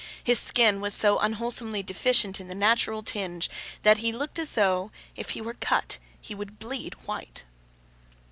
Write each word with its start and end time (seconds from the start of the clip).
His 0.23 0.39
skin 0.39 0.81
was 0.81 0.95
so 0.95 1.19
unwholesomely 1.19 1.83
deficient 1.83 2.39
in 2.39 2.47
the 2.47 2.55
natural 2.55 3.03
tinge, 3.03 3.51
that 3.83 3.97
he 3.99 4.11
looked 4.11 4.39
as 4.39 4.55
though, 4.55 4.89
if 5.15 5.29
he 5.37 5.41
were 5.41 5.53
cut, 5.53 5.99
he 6.19 6.33
would 6.33 6.57
bleed 6.57 6.95
white. 7.05 7.43